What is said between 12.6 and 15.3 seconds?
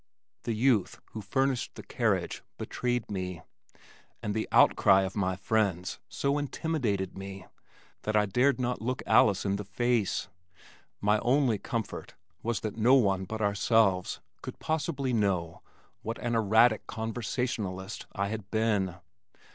that no one but ourselves could possibly